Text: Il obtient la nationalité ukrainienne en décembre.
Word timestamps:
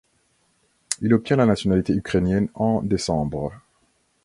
Il 1.03 1.13
obtient 1.13 1.35
la 1.35 1.45
nationalité 1.45 1.93
ukrainienne 1.93 2.49
en 2.55 2.81
décembre. 2.81 3.53